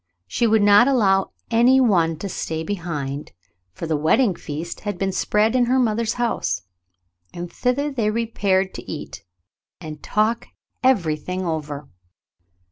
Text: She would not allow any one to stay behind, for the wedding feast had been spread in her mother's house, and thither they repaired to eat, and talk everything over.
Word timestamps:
She 0.25 0.47
would 0.47 0.63
not 0.63 0.87
allow 0.87 1.29
any 1.51 1.79
one 1.79 2.17
to 2.17 2.27
stay 2.27 2.63
behind, 2.63 3.33
for 3.71 3.85
the 3.85 3.95
wedding 3.95 4.33
feast 4.33 4.79
had 4.79 4.97
been 4.97 5.11
spread 5.11 5.55
in 5.55 5.65
her 5.65 5.77
mother's 5.77 6.13
house, 6.13 6.63
and 7.31 7.53
thither 7.53 7.91
they 7.91 8.09
repaired 8.09 8.73
to 8.73 8.91
eat, 8.91 9.23
and 9.79 10.01
talk 10.01 10.47
everything 10.83 11.45
over. 11.45 11.87